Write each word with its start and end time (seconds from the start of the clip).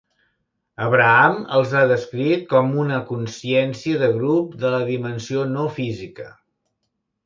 Abraham 0.85 1.37
els 1.57 1.75
ha 1.75 1.83
descrit 1.91 2.49
com 2.55 2.73
a 2.73 2.81
"una 2.85 2.99
consciència 3.13 4.03
de 4.07 4.13
grup 4.19 4.59
de 4.67 4.77
la 4.79 4.85
dimensió 4.93 5.49
no 5.57 5.73
física". 5.81 6.31